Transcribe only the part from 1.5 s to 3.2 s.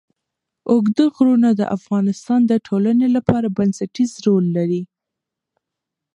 د افغانستان د ټولنې